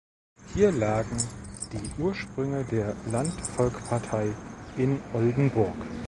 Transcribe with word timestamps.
Hier 0.55 0.71
lagen 0.71 1.15
die 1.71 2.01
Ursprünge 2.01 2.65
der 2.65 2.95
Landvolkpartei 3.11 4.33
in 4.75 4.99
Oldenburg. 5.13 5.75